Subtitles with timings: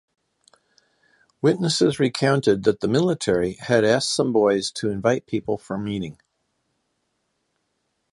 [1.43, 6.17] Witnesses recounted that the military had asked some boys to invite people for meeting.